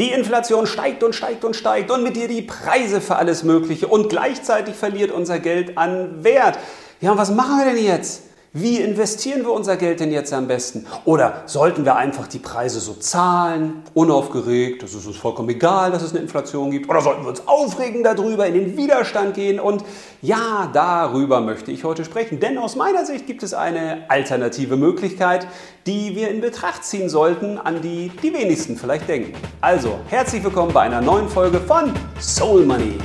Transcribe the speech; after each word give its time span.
Die 0.00 0.12
Inflation 0.12 0.66
steigt 0.66 1.04
und 1.04 1.14
steigt 1.14 1.44
und 1.44 1.54
steigt 1.54 1.90
und 1.90 2.02
mit 2.02 2.16
ihr 2.16 2.26
die 2.26 2.40
Preise 2.40 3.02
für 3.02 3.16
alles 3.16 3.42
Mögliche 3.42 3.86
und 3.86 4.08
gleichzeitig 4.08 4.74
verliert 4.74 5.10
unser 5.10 5.38
Geld 5.40 5.76
an 5.76 6.24
Wert. 6.24 6.58
Ja, 7.02 7.12
und 7.12 7.18
was 7.18 7.30
machen 7.30 7.58
wir 7.58 7.66
denn 7.66 7.84
jetzt? 7.84 8.22
Wie 8.52 8.78
investieren 8.78 9.42
wir 9.42 9.52
unser 9.52 9.76
Geld 9.76 10.00
denn 10.00 10.10
jetzt 10.10 10.32
am 10.32 10.48
besten? 10.48 10.84
Oder 11.04 11.44
sollten 11.46 11.84
wir 11.84 11.94
einfach 11.94 12.26
die 12.26 12.40
Preise 12.40 12.80
so 12.80 12.94
zahlen, 12.94 13.84
unaufgeregt, 13.94 14.82
das 14.82 14.92
ist 14.92 15.06
uns 15.06 15.16
vollkommen 15.16 15.50
egal, 15.50 15.92
dass 15.92 16.02
es 16.02 16.10
eine 16.10 16.18
Inflation 16.18 16.72
gibt? 16.72 16.90
Oder 16.90 17.00
sollten 17.00 17.22
wir 17.22 17.28
uns 17.28 17.46
aufregen 17.46 18.02
darüber, 18.02 18.48
in 18.48 18.54
den 18.54 18.76
Widerstand 18.76 19.34
gehen? 19.34 19.60
Und 19.60 19.84
ja, 20.20 20.68
darüber 20.72 21.40
möchte 21.40 21.70
ich 21.70 21.84
heute 21.84 22.04
sprechen. 22.04 22.40
Denn 22.40 22.58
aus 22.58 22.74
meiner 22.74 23.06
Sicht 23.06 23.28
gibt 23.28 23.44
es 23.44 23.54
eine 23.54 24.10
alternative 24.10 24.76
Möglichkeit, 24.76 25.46
die 25.86 26.16
wir 26.16 26.28
in 26.28 26.40
Betracht 26.40 26.84
ziehen 26.84 27.08
sollten, 27.08 27.56
an 27.56 27.80
die 27.82 28.10
die 28.20 28.34
wenigsten 28.34 28.76
vielleicht 28.76 29.08
denken. 29.08 29.32
Also, 29.60 30.00
herzlich 30.08 30.42
willkommen 30.42 30.72
bei 30.72 30.80
einer 30.80 31.00
neuen 31.00 31.28
Folge 31.28 31.60
von 31.60 31.92
Soul 32.18 32.66
Money. 32.66 32.98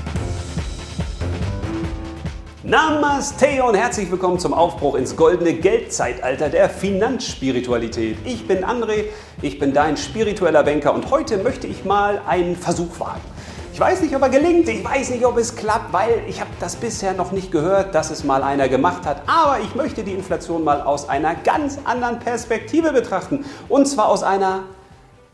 Namaste 2.67 3.63
und 3.63 3.75
herzlich 3.75 4.09
willkommen 4.09 4.39
zum 4.39 4.51
Aufbruch 4.51 4.95
ins 4.95 5.15
goldene 5.15 5.53
Geldzeitalter 5.53 6.49
der 6.49 6.67
Finanzspiritualität. 6.67 8.17
Ich 8.25 8.47
bin 8.47 8.65
André, 8.65 9.03
ich 9.43 9.59
bin 9.59 9.71
dein 9.71 9.97
spiritueller 9.97 10.63
Banker 10.63 10.95
und 10.95 11.11
heute 11.11 11.37
möchte 11.37 11.67
ich 11.67 11.85
mal 11.85 12.19
einen 12.27 12.55
Versuch 12.55 12.99
wagen. 12.99 13.21
Ich 13.71 13.79
weiß 13.79 14.01
nicht, 14.01 14.15
ob 14.15 14.23
er 14.23 14.29
gelingt, 14.29 14.67
ich 14.67 14.83
weiß 14.83 15.11
nicht, 15.11 15.23
ob 15.25 15.37
es 15.37 15.55
klappt, 15.55 15.93
weil 15.93 16.23
ich 16.27 16.41
habe 16.41 16.49
das 16.59 16.75
bisher 16.75 17.13
noch 17.13 17.31
nicht 17.31 17.51
gehört, 17.51 17.93
dass 17.93 18.09
es 18.09 18.23
mal 18.23 18.41
einer 18.41 18.67
gemacht 18.67 19.05
hat. 19.05 19.21
Aber 19.27 19.59
ich 19.59 19.75
möchte 19.75 20.03
die 20.03 20.13
Inflation 20.13 20.63
mal 20.63 20.81
aus 20.81 21.07
einer 21.07 21.35
ganz 21.35 21.77
anderen 21.83 22.17
Perspektive 22.17 22.93
betrachten. 22.93 23.45
Und 23.69 23.85
zwar 23.85 24.09
aus 24.09 24.23
einer 24.23 24.63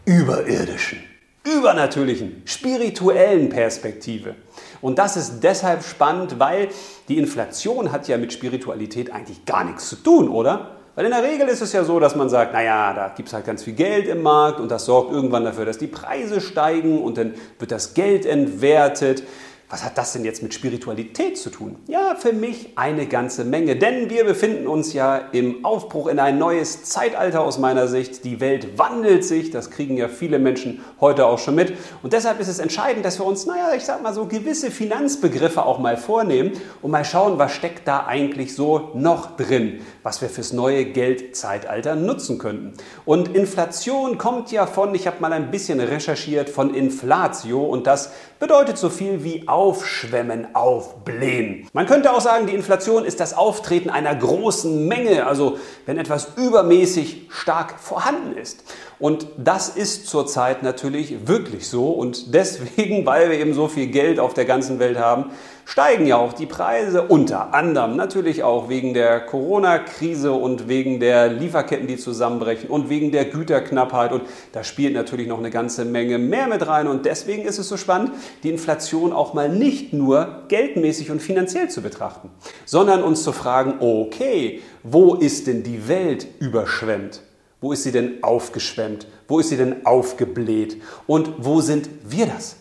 überirdischen, 0.03 1.01
übernatürlichen, 1.43 2.43
spirituellen 2.45 3.49
Perspektive. 3.49 4.35
Und 4.81 4.99
das 4.99 5.17
ist 5.17 5.41
deshalb 5.41 5.83
spannend, 5.83 6.39
weil 6.39 6.69
die 7.07 7.17
Inflation 7.17 7.91
hat 7.91 8.07
ja 8.07 8.17
mit 8.17 8.31
Spiritualität 8.33 9.11
eigentlich 9.11 9.45
gar 9.45 9.63
nichts 9.63 9.89
zu 9.89 9.95
tun, 9.97 10.29
oder? 10.29 10.77
Weil 10.95 11.05
in 11.05 11.11
der 11.11 11.23
Regel 11.23 11.47
ist 11.47 11.61
es 11.61 11.71
ja 11.71 11.83
so, 11.83 11.99
dass 11.99 12.15
man 12.15 12.29
sagt, 12.29 12.51
naja, 12.51 12.93
da 12.93 13.09
gibt 13.09 13.29
es 13.29 13.33
halt 13.33 13.45
ganz 13.45 13.63
viel 13.63 13.73
Geld 13.73 14.07
im 14.07 14.21
Markt 14.21 14.59
und 14.59 14.69
das 14.69 14.85
sorgt 14.85 15.11
irgendwann 15.11 15.45
dafür, 15.45 15.65
dass 15.65 15.77
die 15.77 15.87
Preise 15.87 16.41
steigen 16.41 17.01
und 17.01 17.17
dann 17.17 17.33
wird 17.59 17.71
das 17.71 17.93
Geld 17.93 18.25
entwertet. 18.25 19.23
Was 19.71 19.85
hat 19.85 19.97
das 19.97 20.11
denn 20.11 20.25
jetzt 20.25 20.43
mit 20.43 20.53
Spiritualität 20.53 21.37
zu 21.37 21.49
tun? 21.49 21.77
Ja, 21.87 22.15
für 22.15 22.33
mich 22.33 22.73
eine 22.75 23.07
ganze 23.07 23.45
Menge, 23.45 23.77
denn 23.77 24.09
wir 24.09 24.25
befinden 24.25 24.67
uns 24.67 24.91
ja 24.91 25.15
im 25.31 25.63
Aufbruch 25.63 26.07
in 26.07 26.19
ein 26.19 26.37
neues 26.37 26.83
Zeitalter 26.83 27.41
aus 27.41 27.57
meiner 27.57 27.87
Sicht. 27.87 28.25
Die 28.25 28.41
Welt 28.41 28.77
wandelt 28.77 29.23
sich, 29.23 29.49
das 29.49 29.71
kriegen 29.71 29.95
ja 29.95 30.09
viele 30.09 30.39
Menschen 30.39 30.81
heute 30.99 31.25
auch 31.25 31.39
schon 31.39 31.55
mit. 31.55 31.73
Und 32.03 32.11
deshalb 32.11 32.41
ist 32.41 32.49
es 32.49 32.59
entscheidend, 32.59 33.05
dass 33.05 33.17
wir 33.17 33.25
uns, 33.25 33.45
naja, 33.45 33.69
ich 33.73 33.85
sag 33.85 34.03
mal 34.03 34.13
so 34.13 34.25
gewisse 34.25 34.71
Finanzbegriffe 34.71 35.65
auch 35.65 35.79
mal 35.79 35.95
vornehmen 35.95 36.51
und 36.81 36.91
mal 36.91 37.05
schauen, 37.05 37.39
was 37.39 37.53
steckt 37.53 37.87
da 37.87 38.05
eigentlich 38.05 38.53
so 38.53 38.89
noch 38.93 39.37
drin, 39.37 39.79
was 40.03 40.21
wir 40.21 40.29
fürs 40.29 40.53
neue 40.53 40.85
Geldzeitalter 40.85 41.95
nutzen 41.95 42.37
könnten. 42.37 42.73
Und 43.05 43.35
Inflation 43.35 44.17
kommt 44.17 44.51
ja 44.51 44.65
von, 44.65 44.95
ich 44.95 45.07
habe 45.07 45.17
mal 45.19 45.33
ein 45.33 45.51
bisschen 45.51 45.79
recherchiert, 45.79 46.49
von 46.49 46.73
Inflatio 46.73 47.63
und 47.63 47.87
das 47.87 48.11
bedeutet 48.39 48.77
so 48.77 48.89
viel 48.89 49.23
wie 49.23 49.47
aufschwemmen, 49.47 50.55
aufblähen. 50.55 51.67
Man 51.73 51.85
könnte 51.85 52.11
auch 52.11 52.21
sagen, 52.21 52.47
die 52.47 52.55
Inflation 52.55 53.05
ist 53.05 53.19
das 53.19 53.35
Auftreten 53.35 53.89
einer 53.89 54.15
großen 54.15 54.87
Menge, 54.87 55.27
also 55.27 55.59
wenn 55.85 55.99
etwas 55.99 56.29
übermäßig 56.37 57.27
stark 57.29 57.79
vorhanden 57.79 58.35
ist. 58.37 58.63
Und 58.97 59.27
das 59.37 59.69
ist 59.69 60.07
zurzeit 60.07 60.63
natürlich 60.63 61.27
wirklich 61.27 61.67
so 61.67 61.89
und 61.89 62.33
deswegen, 62.33 63.05
weil 63.05 63.29
wir 63.29 63.39
eben 63.39 63.53
so 63.53 63.67
viel 63.67 63.87
Geld 63.87 64.19
auf 64.19 64.33
der 64.33 64.45
ganzen 64.45 64.79
Welt 64.79 64.97
haben, 64.97 65.31
steigen 65.71 66.05
ja 66.05 66.17
auch 66.17 66.33
die 66.33 66.47
Preise, 66.47 67.03
unter 67.03 67.53
anderem 67.53 67.95
natürlich 67.95 68.43
auch 68.43 68.67
wegen 68.67 68.93
der 68.93 69.21
Corona-Krise 69.21 70.33
und 70.33 70.67
wegen 70.67 70.99
der 70.99 71.29
Lieferketten, 71.29 71.87
die 71.87 71.95
zusammenbrechen 71.95 72.69
und 72.69 72.89
wegen 72.89 73.13
der 73.13 73.23
Güterknappheit. 73.23 74.11
Und 74.11 74.23
da 74.51 74.65
spielt 74.65 74.93
natürlich 74.93 75.27
noch 75.27 75.39
eine 75.39 75.49
ganze 75.49 75.85
Menge 75.85 76.17
mehr 76.17 76.47
mit 76.47 76.67
rein. 76.67 76.87
Und 76.87 77.05
deswegen 77.05 77.43
ist 77.43 77.57
es 77.57 77.69
so 77.69 77.77
spannend, 77.77 78.11
die 78.43 78.49
Inflation 78.49 79.13
auch 79.13 79.33
mal 79.33 79.47
nicht 79.47 79.93
nur 79.93 80.43
geldmäßig 80.49 81.09
und 81.09 81.21
finanziell 81.21 81.69
zu 81.69 81.81
betrachten, 81.81 82.29
sondern 82.65 83.01
uns 83.01 83.23
zu 83.23 83.31
fragen, 83.31 83.75
okay, 83.79 84.61
wo 84.83 85.15
ist 85.15 85.47
denn 85.47 85.63
die 85.63 85.87
Welt 85.87 86.27
überschwemmt? 86.39 87.21
Wo 87.61 87.71
ist 87.71 87.83
sie 87.83 87.93
denn 87.93 88.21
aufgeschwemmt? 88.23 89.07
Wo 89.25 89.39
ist 89.39 89.47
sie 89.47 89.57
denn 89.57 89.85
aufgebläht? 89.85 90.81
Und 91.07 91.31
wo 91.37 91.61
sind 91.61 91.87
wir 92.03 92.25
das? 92.25 92.57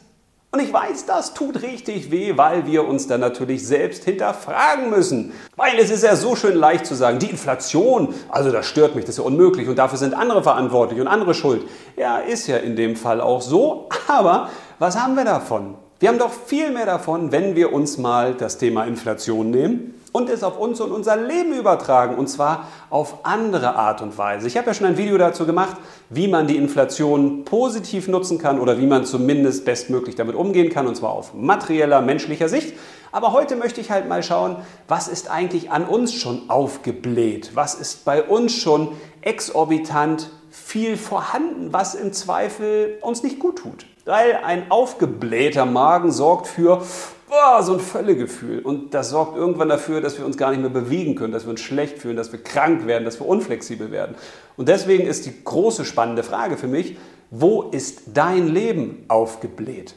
Und 0.52 0.58
ich 0.58 0.72
weiß, 0.72 1.06
das 1.06 1.32
tut 1.32 1.62
richtig 1.62 2.10
weh, 2.10 2.36
weil 2.36 2.66
wir 2.66 2.84
uns 2.88 3.06
dann 3.06 3.20
natürlich 3.20 3.64
selbst 3.64 4.02
hinterfragen 4.02 4.90
müssen. 4.90 5.32
Weil 5.54 5.78
es 5.78 5.90
ist 5.90 6.02
ja 6.02 6.16
so 6.16 6.34
schön 6.34 6.56
leicht 6.56 6.86
zu 6.86 6.96
sagen, 6.96 7.20
die 7.20 7.30
Inflation, 7.30 8.12
also 8.28 8.50
das 8.50 8.66
stört 8.66 8.96
mich, 8.96 9.04
das 9.04 9.14
ist 9.14 9.18
ja 9.18 9.24
unmöglich 9.24 9.68
und 9.68 9.76
dafür 9.76 9.96
sind 9.96 10.12
andere 10.12 10.42
verantwortlich 10.42 11.00
und 11.00 11.06
andere 11.06 11.34
schuld. 11.34 11.62
Ja, 11.96 12.18
ist 12.18 12.48
ja 12.48 12.56
in 12.56 12.74
dem 12.74 12.96
Fall 12.96 13.20
auch 13.20 13.42
so, 13.42 13.88
aber 14.08 14.48
was 14.80 15.00
haben 15.00 15.14
wir 15.14 15.24
davon? 15.24 15.76
Wir 16.00 16.08
haben 16.08 16.18
doch 16.18 16.32
viel 16.32 16.72
mehr 16.72 16.86
davon, 16.86 17.30
wenn 17.30 17.54
wir 17.54 17.72
uns 17.72 17.96
mal 17.96 18.34
das 18.34 18.58
Thema 18.58 18.86
Inflation 18.86 19.50
nehmen 19.52 19.99
und 20.12 20.28
es 20.28 20.42
auf 20.42 20.58
uns 20.58 20.80
und 20.80 20.92
unser 20.92 21.16
Leben 21.16 21.52
übertragen 21.52 22.16
und 22.16 22.28
zwar 22.28 22.68
auf 22.90 23.24
andere 23.24 23.76
Art 23.76 24.02
und 24.02 24.16
Weise. 24.18 24.46
Ich 24.46 24.56
habe 24.56 24.66
ja 24.68 24.74
schon 24.74 24.86
ein 24.86 24.98
Video 24.98 25.18
dazu 25.18 25.46
gemacht, 25.46 25.76
wie 26.08 26.28
man 26.28 26.46
die 26.46 26.56
Inflation 26.56 27.44
positiv 27.44 28.08
nutzen 28.08 28.38
kann 28.38 28.60
oder 28.60 28.78
wie 28.78 28.86
man 28.86 29.04
zumindest 29.04 29.64
bestmöglich 29.64 30.16
damit 30.16 30.34
umgehen 30.34 30.70
kann 30.70 30.86
und 30.86 30.96
zwar 30.96 31.10
auf 31.10 31.34
materieller, 31.34 32.00
menschlicher 32.00 32.48
Sicht. 32.48 32.74
Aber 33.12 33.32
heute 33.32 33.56
möchte 33.56 33.80
ich 33.80 33.90
halt 33.90 34.08
mal 34.08 34.22
schauen, 34.22 34.56
was 34.86 35.08
ist 35.08 35.30
eigentlich 35.30 35.70
an 35.70 35.84
uns 35.84 36.14
schon 36.14 36.48
aufgebläht? 36.48 37.52
Was 37.54 37.74
ist 37.74 38.04
bei 38.04 38.22
uns 38.22 38.54
schon 38.54 38.88
exorbitant 39.20 40.30
viel 40.50 40.96
vorhanden, 40.96 41.72
was 41.72 41.94
im 41.94 42.12
Zweifel 42.12 42.98
uns 43.02 43.22
nicht 43.22 43.38
gut 43.38 43.58
tut? 43.58 43.86
Weil 44.04 44.40
ein 44.44 44.70
aufgeblähter 44.70 45.66
Magen 45.66 46.12
sorgt 46.12 46.46
für 46.46 46.82
boah, 47.30 47.62
so 47.62 47.74
ein 47.74 47.80
Völlegefühl. 47.80 48.58
Und 48.58 48.92
das 48.92 49.10
sorgt 49.10 49.36
irgendwann 49.36 49.68
dafür, 49.68 50.00
dass 50.00 50.18
wir 50.18 50.26
uns 50.26 50.36
gar 50.36 50.50
nicht 50.50 50.60
mehr 50.60 50.70
bewegen 50.70 51.14
können, 51.14 51.32
dass 51.32 51.44
wir 51.44 51.50
uns 51.50 51.60
schlecht 51.60 51.98
fühlen, 51.98 52.16
dass 52.16 52.32
wir 52.32 52.42
krank 52.42 52.86
werden, 52.86 53.04
dass 53.04 53.20
wir 53.20 53.26
unflexibel 53.26 53.90
werden. 53.90 54.16
Und 54.56 54.68
deswegen 54.68 55.06
ist 55.06 55.24
die 55.26 55.44
große 55.44 55.84
spannende 55.84 56.22
Frage 56.22 56.56
für 56.56 56.66
mich, 56.66 56.98
wo 57.30 57.62
ist 57.62 58.02
dein 58.12 58.48
Leben 58.48 59.04
aufgebläht? 59.08 59.94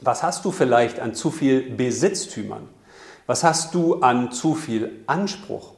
Was 0.00 0.22
hast 0.22 0.44
du 0.44 0.52
vielleicht 0.52 1.00
an 1.00 1.14
zu 1.14 1.30
viel 1.30 1.62
Besitztümern? 1.62 2.68
Was 3.26 3.42
hast 3.42 3.74
du 3.74 3.96
an 3.96 4.30
zu 4.30 4.54
viel 4.54 5.00
Anspruch? 5.06 5.72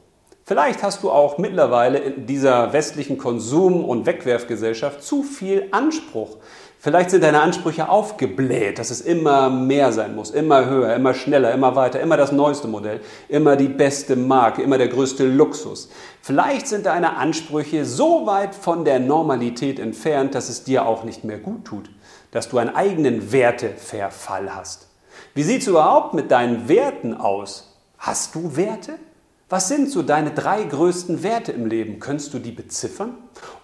Vielleicht 0.45 0.83
hast 0.83 1.03
du 1.03 1.11
auch 1.11 1.39
mittlerweile 1.39 1.99
in 1.99 2.27
dieser 2.27 2.73
westlichen 2.73 3.19
Konsum- 3.19 3.84
und 3.84 4.07
Wegwerfgesellschaft 4.07 5.03
zu 5.03 5.23
viel 5.23 5.69
Anspruch. 5.71 6.37
Vielleicht 6.81 7.11
sind 7.11 7.25
deine 7.25 7.41
Ansprüche 7.41 7.89
aufgebläht, 7.89 8.78
dass 8.78 8.91
es 8.91 9.00
immer 9.00 9.50
mehr 9.50 9.93
sein 9.93 10.15
muss, 10.15 10.31
immer 10.31 10.66
höher, 10.66 10.94
immer 10.94 11.12
schneller, 11.12 11.53
immer 11.53 11.75
weiter, 11.75 11.99
immer 12.00 12.16
das 12.16 12.31
neueste 12.31 12.69
Modell, 12.69 13.00
immer 13.28 13.56
die 13.56 13.66
beste 13.66 14.15
Marke, 14.15 14.62
immer 14.62 14.78
der 14.78 14.87
größte 14.87 15.27
Luxus. 15.27 15.91
Vielleicht 16.22 16.69
sind 16.69 16.87
deine 16.87 17.16
Ansprüche 17.16 17.84
so 17.84 18.27
weit 18.27 18.55
von 18.55 18.84
der 18.84 19.00
Normalität 19.00 19.81
entfernt, 19.81 20.37
dass 20.37 20.49
es 20.49 20.62
dir 20.62 20.87
auch 20.87 21.03
nicht 21.03 21.25
mehr 21.25 21.39
gut 21.39 21.65
tut, 21.65 21.91
dass 22.31 22.49
du 22.49 22.59
einen 22.59 22.77
eigenen 22.77 23.33
Werteverfall 23.33 24.55
hast. 24.55 24.87
Wie 25.34 25.43
sieht 25.43 25.62
es 25.62 25.66
überhaupt 25.66 26.15
mit 26.15 26.31
deinen 26.31 26.69
Werten 26.69 27.12
aus? 27.12 27.77
Hast 27.99 28.37
du 28.37 28.55
Werte? 28.55 29.00
Was 29.50 29.69
sind 29.69 29.91
so 29.91 30.03
deine 30.03 30.32
drei 30.32 30.62
größten 30.62 31.22
Werte 31.22 31.53
im 31.53 31.64
Leben? 31.64 32.00
Könntest 32.00 32.34
du 32.34 32.38
die 32.38 32.50
beziffern? 32.50 33.14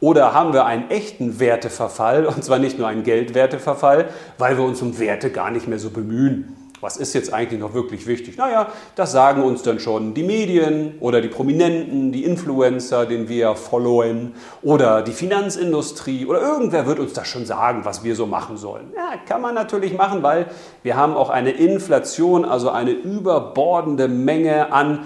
Oder 0.00 0.32
haben 0.32 0.54
wir 0.54 0.64
einen 0.64 0.88
echten 0.88 1.40
Werteverfall, 1.40 2.24
und 2.24 2.42
zwar 2.42 2.58
nicht 2.58 2.78
nur 2.78 2.88
einen 2.88 3.02
Geldwerteverfall, 3.02 4.08
weil 4.38 4.56
wir 4.56 4.64
uns 4.64 4.80
um 4.80 4.98
Werte 4.98 5.28
gar 5.28 5.50
nicht 5.50 5.68
mehr 5.68 5.78
so 5.78 5.90
bemühen? 5.90 6.56
Was 6.80 6.96
ist 6.96 7.12
jetzt 7.12 7.34
eigentlich 7.34 7.60
noch 7.60 7.74
wirklich 7.74 8.06
wichtig? 8.06 8.38
Naja, 8.38 8.68
das 8.94 9.12
sagen 9.12 9.42
uns 9.42 9.62
dann 9.62 9.78
schon 9.78 10.14
die 10.14 10.22
Medien 10.22 10.94
oder 11.00 11.20
die 11.20 11.28
Prominenten, 11.28 12.12
die 12.12 12.24
Influencer, 12.24 13.04
den 13.04 13.28
wir 13.28 13.54
followen 13.54 14.34
oder 14.62 15.02
die 15.02 15.12
Finanzindustrie 15.12 16.24
oder 16.24 16.40
irgendwer 16.40 16.86
wird 16.86 16.98
uns 16.98 17.12
das 17.12 17.28
schon 17.28 17.44
sagen, 17.44 17.84
was 17.84 18.04
wir 18.04 18.16
so 18.16 18.24
machen 18.24 18.56
sollen. 18.56 18.90
Ja, 18.96 19.18
kann 19.26 19.42
man 19.42 19.54
natürlich 19.54 19.94
machen, 19.94 20.22
weil 20.22 20.46
wir 20.82 20.96
haben 20.96 21.14
auch 21.14 21.28
eine 21.28 21.50
Inflation, 21.50 22.46
also 22.46 22.70
eine 22.70 22.92
überbordende 22.92 24.08
Menge 24.08 24.72
an 24.72 25.00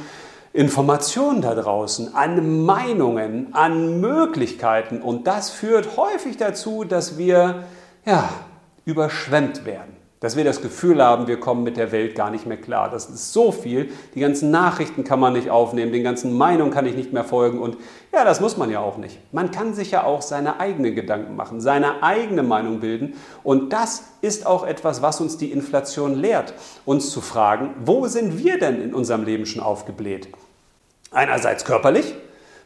Informationen 0.58 1.40
da 1.40 1.55
draußen, 1.55 2.16
an 2.16 2.64
Meinungen, 2.64 3.55
an 3.55 4.00
Möglichkeiten. 4.00 5.00
Und 5.00 5.28
das 5.28 5.50
führt 5.50 5.96
häufig 5.96 6.37
dazu, 6.37 6.82
dass 6.82 7.16
wir 7.16 7.62
ja, 8.05 8.28
überschwemmt 8.84 9.64
werden. 9.64 9.96
Dass 10.19 10.37
wir 10.37 10.43
das 10.43 10.60
Gefühl 10.60 11.00
haben, 11.00 11.28
wir 11.28 11.38
kommen 11.38 11.62
mit 11.62 11.76
der 11.76 11.93
Welt 11.93 12.16
gar 12.16 12.32
nicht 12.32 12.44
mehr 12.44 12.56
klar. 12.56 12.90
Das 12.90 13.08
ist 13.08 13.32
so 13.32 13.52
viel. 13.52 13.93
Die 14.16 14.19
ganzen 14.19 14.50
Nachrichten 14.50 15.05
kann 15.05 15.20
man 15.20 15.34
nicht 15.34 15.49
aufnehmen, 15.49 15.93
den 15.93 16.02
ganzen 16.02 16.37
Meinungen 16.37 16.72
kann 16.72 16.87
ich 16.87 16.96
nicht 16.96 17.12
mehr 17.12 17.22
folgen. 17.22 17.60
Und 17.60 17.76
ja, 18.12 18.25
das 18.25 18.40
muss 18.40 18.56
man 18.56 18.69
ja 18.69 18.81
auch 18.81 18.96
nicht. 18.96 19.16
Man 19.32 19.52
kann 19.52 19.75
sich 19.75 19.93
ja 19.93 20.02
auch 20.02 20.22
seine 20.22 20.58
eigenen 20.58 20.96
Gedanken 20.96 21.37
machen, 21.37 21.60
seine 21.60 22.02
eigene 22.02 22.43
Meinung 22.43 22.81
bilden. 22.81 23.14
Und 23.44 23.72
das 23.72 24.08
ist 24.22 24.44
auch 24.44 24.66
etwas, 24.66 25.02
was 25.02 25.20
uns 25.20 25.37
die 25.37 25.52
Inflation 25.52 26.16
lehrt. 26.16 26.52
Uns 26.84 27.10
zu 27.10 27.20
fragen, 27.20 27.75
wo 27.84 28.08
sind 28.08 28.38
wir 28.38 28.58
denn 28.58 28.82
in 28.82 28.93
unserem 28.93 29.22
Leben 29.22 29.46
schon 29.46 29.62
aufgebläht? 29.62 30.26
Einerseits 31.10 31.64
körperlich, 31.64 32.14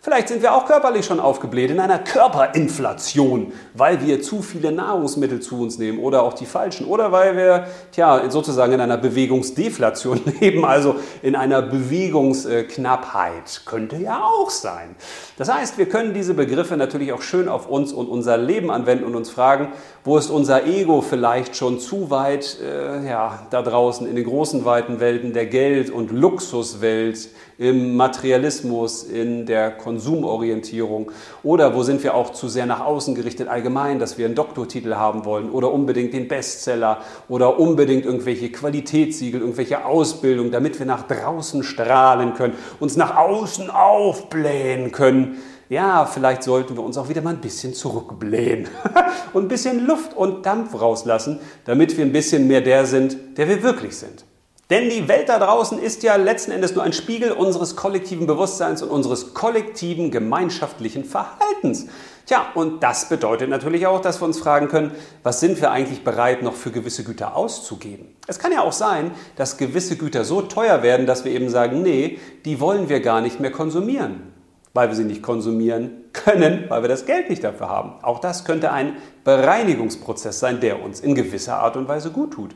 Vielleicht 0.05 0.27
sind 0.27 0.43
wir 0.43 0.53
auch 0.53 0.67
körperlich 0.67 1.07
schon 1.07 1.21
aufgebläht 1.21 1.71
in 1.71 1.79
einer 1.79 2.01
Körperinflation, 2.01 3.53
weil 3.73 4.05
wir 4.05 4.21
zu 4.21 4.43
viele 4.43 4.73
Nahrungsmittel 4.73 5.39
zu 5.39 5.61
uns 5.61 5.79
nehmen 5.79 6.01
oder 6.01 6.25
auch 6.25 6.33
die 6.33 6.45
falschen 6.45 6.87
oder 6.87 7.13
weil 7.13 7.37
wir 7.37 7.69
tja, 7.93 8.29
sozusagen 8.29 8.73
in 8.73 8.81
einer 8.81 8.97
Bewegungsdeflation 8.97 10.21
leben, 10.41 10.65
also 10.65 10.97
in 11.23 11.37
einer 11.37 11.63
Bewegungsknappheit. 11.63 13.63
Könnte 13.65 13.95
ja 13.95 14.25
auch 14.25 14.51
sein. 14.51 14.97
Das 15.39 15.55
heißt, 15.55 15.79
wir 15.79 15.89
können 15.89 16.15
diese 16.15 16.35
Begriffe 16.35 16.77
natürlich 16.77 17.13
auch 17.13 17.23
schön 17.23 17.49
auf 17.49 17.69
uns 17.69 17.93
und 17.93 18.09
unser 18.09 18.37
Leben 18.37 18.73
anwenden 18.73 19.05
und 19.05 19.15
uns 19.15 19.31
fragen, 19.31 19.69
wo 20.03 20.19
ist 20.19 20.31
unser 20.31 20.67
Ego 20.67 21.01
vielleicht 21.01 21.55
schon 21.55 21.79
zu 21.79 22.11
weit 22.11 22.59
äh, 22.61 23.09
ja, 23.09 23.47
da 23.51 23.63
draußen 23.63 24.09
in 24.09 24.17
den 24.17 24.25
großen, 24.25 24.65
weiten 24.65 24.99
Welten 24.99 25.33
der 25.33 25.47
Geld- 25.47 25.91
und 25.91 26.11
Luxuswelt, 26.11 27.29
im 27.63 27.97
Materialismus, 27.97 29.05
in 29.05 29.47
der 29.47 29.71
Konsumorientierung 29.93 31.11
oder 31.43 31.75
wo 31.75 31.83
sind 31.83 32.03
wir 32.03 32.15
auch 32.15 32.33
zu 32.33 32.49
sehr 32.49 32.67
nach 32.67 32.81
außen 32.81 33.15
gerichtet 33.15 33.49
allgemein, 33.49 33.99
dass 33.99 34.17
wir 34.17 34.27
einen 34.27 34.35
Doktortitel 34.35 34.94
haben 34.94 35.25
wollen 35.25 35.50
oder 35.50 35.71
unbedingt 35.71 36.15
den 36.15 36.29
Bestseller 36.29 37.00
oder 37.29 37.59
unbedingt 37.59 38.06
irgendwelche 38.06 38.50
Qualitätssiegel, 38.50 39.41
irgendwelche 39.41 39.85
Ausbildung, 39.85 40.50
damit 40.50 40.79
wir 40.79 40.87
nach 40.87 41.06
draußen 41.06 41.62
strahlen 41.62 42.35
können, 42.35 42.55
uns 42.81 42.97
nach 42.97 43.17
außen 43.17 43.71
aufblähen 43.71 44.93
können 44.93 45.37
ja, 45.69 46.05
vielleicht 46.05 46.43
sollten 46.43 46.77
wir 46.77 46.83
uns 46.83 46.99
auch 46.99 47.09
wieder 47.09 47.23
mal 47.23 47.31
ein 47.31 47.41
bisschen 47.41 47.73
zurückblähen 47.73 48.69
und 49.33 49.44
ein 49.44 49.49
bisschen 49.49 49.87
Luft 49.87 50.15
und 50.15 50.44
Dampf 50.44 50.79
rauslassen, 50.79 51.41
damit 51.65 51.97
wir 51.97 52.05
ein 52.05 52.12
bisschen 52.12 52.47
mehr 52.47 52.61
der 52.61 52.85
sind, 52.85 53.39
der 53.39 53.49
wir 53.49 53.62
wirklich 53.62 53.97
sind. 53.97 54.27
Denn 54.70 54.88
die 54.88 55.06
Welt 55.09 55.29
da 55.29 55.38
draußen 55.38 55.79
ist 55.79 56.03
ja 56.03 56.17
letzten 56.17 56.50
Endes 56.50 56.75
nur 56.75 56.85
ein 56.85 56.93
Spiegel 56.93 57.32
unseres 57.32 57.76
kollektiven 57.76 58.26
Bewusstseins 58.26 58.82
und 58.82 58.91
unseres 58.91 59.35
kollektiven 59.35 60.11
gemeinschaftlichen 60.11 61.05
Verhaltens. 61.05 61.87
Tja, 62.26 62.47
und 62.55 62.82
das 62.82 63.09
bedeutet 63.09 63.50
natürlich 63.50 63.87
auch, 63.87 64.00
dass 64.00 64.23
wir 64.23 64.26
uns 64.26 64.38
fragen 64.38 64.69
können, 64.69 64.93
was 65.23 65.41
sind 65.41 65.61
wir 65.61 65.73
eigentlich 65.73 66.05
bereit 66.05 66.43
noch 66.43 66.55
für 66.55 66.70
gewisse 66.70 67.05
Güter 67.05 67.37
auszugeben? 67.37 68.17
Es 68.26 68.38
kann 68.38 68.53
ja 68.53 68.62
auch 68.62 68.73
sein, 68.73 69.11
dass 69.37 69.59
gewisse 69.59 69.97
Güter 69.97 70.25
so 70.25 70.41
teuer 70.41 70.82
werden, 70.82 71.06
dass 71.06 71.25
wir 71.25 71.32
eben 71.32 71.50
sagen, 71.50 71.82
nee, 71.82 72.19
die 72.44 72.61
wollen 72.61 72.88
wir 72.88 73.00
gar 73.00 73.20
nicht 73.20 73.41
mehr 73.41 73.53
konsumieren 73.53 74.32
weil 74.75 74.88
wir 74.88 74.94
sie 74.94 75.05
nicht 75.05 75.23
konsumieren 75.23 76.05
können, 76.12 76.65
weil 76.69 76.82
wir 76.82 76.88
das 76.88 77.06
Geld 77.06 77.29
nicht 77.31 77.44
dafür 77.44 77.69
haben. 77.69 77.93
Auch 78.03 78.20
das 78.20 78.44
könnte 78.44 78.73
ein 78.73 78.97
Bereinigungsprozess 79.25 80.38
sein, 80.41 80.61
der 80.61 80.82
uns 80.82 81.00
in 81.00 81.15
gewisser 81.15 81.58
Art 81.58 81.76
und 81.76 81.88
Weise 81.88 82.11
gut 82.11 82.32
tut. 82.32 82.55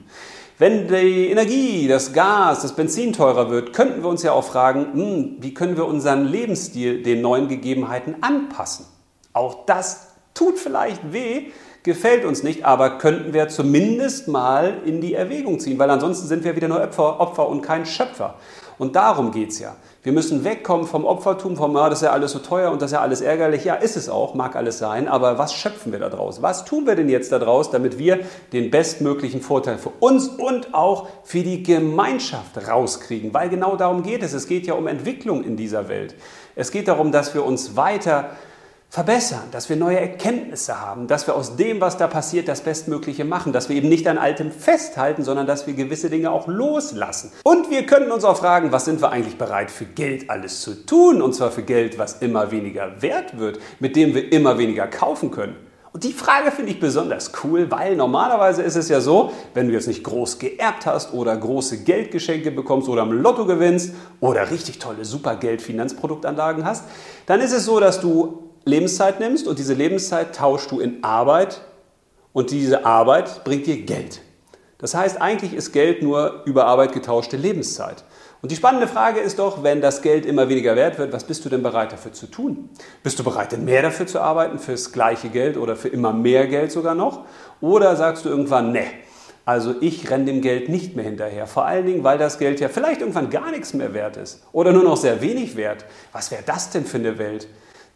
Wenn 0.58 0.88
die 0.88 1.30
Energie, 1.30 1.86
das 1.86 2.14
Gas, 2.14 2.62
das 2.62 2.74
Benzin 2.74 3.12
teurer 3.12 3.50
wird, 3.50 3.74
könnten 3.74 4.02
wir 4.02 4.08
uns 4.08 4.22
ja 4.22 4.32
auch 4.32 4.44
fragen, 4.44 4.86
hm, 4.94 5.36
wie 5.40 5.52
können 5.52 5.76
wir 5.76 5.84
unseren 5.84 6.24
Lebensstil 6.24 7.02
den 7.02 7.20
neuen 7.20 7.48
Gegebenheiten 7.48 8.16
anpassen? 8.22 8.86
Auch 9.34 9.66
das 9.66 10.14
tut 10.32 10.58
vielleicht 10.58 11.12
weh, 11.12 11.48
gefällt 11.82 12.24
uns 12.24 12.42
nicht, 12.42 12.64
aber 12.64 12.96
könnten 12.96 13.34
wir 13.34 13.48
zumindest 13.48 14.28
mal 14.28 14.78
in 14.86 15.02
die 15.02 15.12
Erwägung 15.12 15.60
ziehen, 15.60 15.78
weil 15.78 15.90
ansonsten 15.90 16.26
sind 16.26 16.42
wir 16.42 16.56
wieder 16.56 16.68
nur 16.68 16.80
Opfer, 16.80 17.20
Opfer 17.20 17.48
und 17.48 17.60
kein 17.60 17.84
Schöpfer. 17.84 18.36
Und 18.78 18.96
darum 18.96 19.32
geht 19.32 19.50
es 19.50 19.58
ja. 19.58 19.76
Wir 20.06 20.12
müssen 20.12 20.44
wegkommen 20.44 20.86
vom 20.86 21.04
Opfertum, 21.04 21.56
vom, 21.56 21.74
ja, 21.74 21.90
das 21.90 21.98
ist 21.98 22.04
ja 22.04 22.12
alles 22.12 22.30
so 22.30 22.38
teuer 22.38 22.70
und 22.70 22.80
das 22.80 22.90
ist 22.90 22.94
ja 22.94 23.00
alles 23.00 23.22
ärgerlich. 23.22 23.64
Ja, 23.64 23.74
ist 23.74 23.96
es 23.96 24.08
auch, 24.08 24.34
mag 24.34 24.54
alles 24.54 24.78
sein, 24.78 25.08
aber 25.08 25.36
was 25.36 25.52
schöpfen 25.52 25.90
wir 25.90 25.98
da 25.98 26.08
draus? 26.08 26.42
Was 26.42 26.64
tun 26.64 26.86
wir 26.86 26.94
denn 26.94 27.08
jetzt 27.08 27.32
da 27.32 27.40
draus, 27.40 27.72
damit 27.72 27.98
wir 27.98 28.20
den 28.52 28.70
bestmöglichen 28.70 29.40
Vorteil 29.40 29.78
für 29.78 29.90
uns 29.98 30.28
und 30.28 30.74
auch 30.74 31.08
für 31.24 31.40
die 31.40 31.64
Gemeinschaft 31.64 32.68
rauskriegen? 32.68 33.34
Weil 33.34 33.48
genau 33.48 33.74
darum 33.74 34.04
geht 34.04 34.22
es. 34.22 34.32
Es 34.32 34.46
geht 34.46 34.68
ja 34.68 34.74
um 34.74 34.86
Entwicklung 34.86 35.42
in 35.42 35.56
dieser 35.56 35.88
Welt. 35.88 36.14
Es 36.54 36.70
geht 36.70 36.86
darum, 36.86 37.10
dass 37.10 37.34
wir 37.34 37.44
uns 37.44 37.74
weiter 37.74 38.30
verbessern, 38.88 39.42
dass 39.50 39.68
wir 39.68 39.76
neue 39.76 40.00
Erkenntnisse 40.00 40.80
haben, 40.80 41.06
dass 41.06 41.26
wir 41.26 41.34
aus 41.34 41.56
dem, 41.56 41.80
was 41.80 41.96
da 41.96 42.06
passiert, 42.06 42.48
das 42.48 42.62
Bestmögliche 42.62 43.24
machen, 43.24 43.52
dass 43.52 43.68
wir 43.68 43.76
eben 43.76 43.88
nicht 43.88 44.06
an 44.08 44.16
Altem 44.16 44.50
festhalten, 44.50 45.22
sondern 45.22 45.46
dass 45.46 45.66
wir 45.66 45.74
gewisse 45.74 46.08
Dinge 46.08 46.30
auch 46.30 46.46
loslassen. 46.46 47.32
Und 47.44 47.70
wir 47.70 47.84
können 47.84 48.10
uns 48.10 48.24
auch 48.24 48.38
fragen, 48.38 48.72
was 48.72 48.84
sind 48.84 49.02
wir 49.02 49.10
eigentlich 49.10 49.38
bereit 49.38 49.70
für 49.70 49.84
Geld 49.84 50.30
alles 50.30 50.62
zu 50.62 50.86
tun? 50.86 51.20
Und 51.20 51.34
zwar 51.34 51.50
für 51.50 51.62
Geld, 51.62 51.98
was 51.98 52.14
immer 52.22 52.50
weniger 52.50 53.02
wert 53.02 53.38
wird, 53.38 53.58
mit 53.80 53.96
dem 53.96 54.14
wir 54.14 54.32
immer 54.32 54.56
weniger 54.58 54.86
kaufen 54.86 55.30
können. 55.30 55.56
Und 55.96 56.04
die 56.04 56.12
Frage 56.12 56.50
finde 56.50 56.72
ich 56.72 56.78
besonders 56.78 57.32
cool, 57.42 57.70
weil 57.70 57.96
normalerweise 57.96 58.62
ist 58.62 58.76
es 58.76 58.90
ja 58.90 59.00
so, 59.00 59.32
wenn 59.54 59.68
du 59.68 59.72
jetzt 59.72 59.88
nicht 59.88 60.04
groß 60.04 60.38
geerbt 60.38 60.84
hast 60.84 61.14
oder 61.14 61.34
große 61.34 61.84
Geldgeschenke 61.84 62.50
bekommst 62.50 62.90
oder 62.90 63.00
im 63.00 63.12
Lotto 63.12 63.46
gewinnst 63.46 63.94
oder 64.20 64.50
richtig 64.50 64.78
tolle 64.78 65.06
Supergeld-Finanzproduktanlagen 65.06 66.66
hast, 66.66 66.84
dann 67.24 67.40
ist 67.40 67.52
es 67.52 67.64
so, 67.64 67.80
dass 67.80 67.98
du 67.98 68.45
Lebenszeit 68.66 69.20
nimmst 69.20 69.46
und 69.46 69.60
diese 69.60 69.74
Lebenszeit 69.74 70.34
tauschst 70.34 70.72
du 70.72 70.80
in 70.80 71.04
Arbeit 71.04 71.62
und 72.32 72.50
diese 72.50 72.84
Arbeit 72.84 73.44
bringt 73.44 73.66
dir 73.66 73.80
Geld. 73.82 74.20
Das 74.78 74.94
heißt, 74.94 75.20
eigentlich 75.20 75.54
ist 75.54 75.72
Geld 75.72 76.02
nur 76.02 76.42
über 76.46 76.66
Arbeit 76.66 76.92
getauschte 76.92 77.36
Lebenszeit. 77.36 78.02
Und 78.42 78.50
die 78.50 78.56
spannende 78.56 78.88
Frage 78.88 79.20
ist 79.20 79.38
doch, 79.38 79.62
wenn 79.62 79.80
das 79.80 80.02
Geld 80.02 80.26
immer 80.26 80.48
weniger 80.48 80.74
wert 80.74 80.98
wird, 80.98 81.12
was 81.12 81.24
bist 81.24 81.44
du 81.44 81.48
denn 81.48 81.62
bereit 81.62 81.92
dafür 81.92 82.12
zu 82.12 82.26
tun? 82.26 82.68
Bist 83.04 83.18
du 83.20 83.24
bereit, 83.24 83.52
denn 83.52 83.64
mehr 83.64 83.82
dafür 83.82 84.08
zu 84.08 84.20
arbeiten, 84.20 84.58
fürs 84.58 84.92
gleiche 84.92 85.28
Geld 85.28 85.56
oder 85.56 85.76
für 85.76 85.88
immer 85.88 86.12
mehr 86.12 86.48
Geld 86.48 86.72
sogar 86.72 86.96
noch? 86.96 87.24
Oder 87.60 87.94
sagst 87.94 88.24
du 88.24 88.28
irgendwann, 88.28 88.72
ne, 88.72 88.84
also 89.44 89.76
ich 89.80 90.10
renne 90.10 90.24
dem 90.24 90.40
Geld 90.42 90.68
nicht 90.68 90.96
mehr 90.96 91.04
hinterher. 91.04 91.46
Vor 91.46 91.66
allen 91.66 91.86
Dingen, 91.86 92.02
weil 92.02 92.18
das 92.18 92.38
Geld 92.38 92.58
ja 92.58 92.68
vielleicht 92.68 93.00
irgendwann 93.00 93.30
gar 93.30 93.52
nichts 93.52 93.74
mehr 93.74 93.94
wert 93.94 94.16
ist 94.16 94.42
oder 94.52 94.72
nur 94.72 94.82
noch 94.82 94.96
sehr 94.96 95.22
wenig 95.22 95.56
wert. 95.56 95.84
Was 96.12 96.32
wäre 96.32 96.42
das 96.44 96.70
denn 96.70 96.84
für 96.84 96.98
eine 96.98 97.16
Welt? 97.18 97.46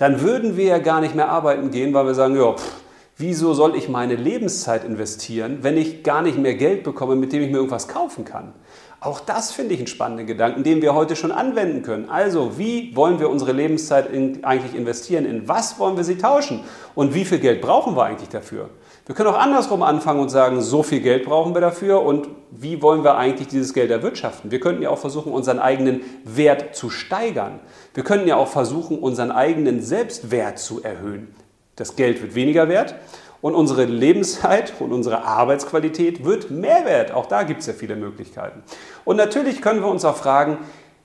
Dann 0.00 0.22
würden 0.22 0.56
wir 0.56 0.64
ja 0.64 0.78
gar 0.78 1.02
nicht 1.02 1.14
mehr 1.14 1.28
arbeiten 1.28 1.70
gehen, 1.70 1.92
weil 1.92 2.06
wir 2.06 2.14
sagen, 2.14 2.34
ja, 2.34 2.54
pff, 2.54 2.80
wieso 3.18 3.52
soll 3.52 3.76
ich 3.76 3.90
meine 3.90 4.14
Lebenszeit 4.14 4.82
investieren, 4.82 5.58
wenn 5.60 5.76
ich 5.76 6.02
gar 6.02 6.22
nicht 6.22 6.38
mehr 6.38 6.54
Geld 6.54 6.84
bekomme, 6.84 7.16
mit 7.16 7.34
dem 7.34 7.42
ich 7.42 7.50
mir 7.50 7.58
irgendwas 7.58 7.86
kaufen 7.86 8.24
kann? 8.24 8.54
Auch 9.00 9.20
das 9.20 9.52
finde 9.52 9.74
ich 9.74 9.80
einen 9.80 9.88
spannenden 9.88 10.26
Gedanken, 10.26 10.62
den 10.62 10.80
wir 10.80 10.94
heute 10.94 11.16
schon 11.16 11.32
anwenden 11.32 11.82
können. 11.82 12.08
Also, 12.08 12.56
wie 12.56 12.96
wollen 12.96 13.20
wir 13.20 13.28
unsere 13.28 13.52
Lebenszeit 13.52 14.10
in, 14.10 14.42
eigentlich 14.42 14.74
investieren? 14.74 15.26
In 15.26 15.46
was 15.48 15.78
wollen 15.78 15.98
wir 15.98 16.04
sie 16.04 16.16
tauschen? 16.16 16.60
Und 16.94 17.14
wie 17.14 17.26
viel 17.26 17.38
Geld 17.38 17.60
brauchen 17.60 17.94
wir 17.94 18.04
eigentlich 18.04 18.30
dafür? 18.30 18.70
Wir 19.06 19.14
können 19.14 19.28
auch 19.28 19.38
andersrum 19.38 19.82
anfangen 19.82 20.20
und 20.20 20.28
sagen, 20.28 20.60
so 20.60 20.82
viel 20.82 21.00
Geld 21.00 21.24
brauchen 21.24 21.54
wir 21.54 21.60
dafür 21.60 22.02
und 22.02 22.28
wie 22.50 22.82
wollen 22.82 23.02
wir 23.02 23.16
eigentlich 23.16 23.48
dieses 23.48 23.74
Geld 23.74 23.90
erwirtschaften? 23.90 24.50
Wir 24.50 24.60
könnten 24.60 24.82
ja 24.82 24.90
auch 24.90 24.98
versuchen, 24.98 25.32
unseren 25.32 25.58
eigenen 25.58 26.02
Wert 26.24 26.76
zu 26.76 26.90
steigern. 26.90 27.60
Wir 27.94 28.04
könnten 28.04 28.28
ja 28.28 28.36
auch 28.36 28.48
versuchen, 28.48 28.98
unseren 28.98 29.30
eigenen 29.30 29.82
Selbstwert 29.82 30.58
zu 30.58 30.82
erhöhen. 30.82 31.34
Das 31.76 31.96
Geld 31.96 32.22
wird 32.22 32.34
weniger 32.34 32.68
wert 32.68 32.94
und 33.40 33.54
unsere 33.54 33.84
Lebenszeit 33.84 34.74
und 34.80 34.92
unsere 34.92 35.24
Arbeitsqualität 35.24 36.24
wird 36.24 36.50
mehr 36.50 36.84
wert. 36.84 37.12
Auch 37.12 37.26
da 37.26 37.42
gibt 37.42 37.60
es 37.60 37.66
ja 37.66 37.72
viele 37.72 37.96
Möglichkeiten. 37.96 38.62
Und 39.04 39.16
natürlich 39.16 39.62
können 39.62 39.80
wir 39.80 39.88
uns 39.88 40.04
auch 40.04 40.16
fragen, 40.16 40.58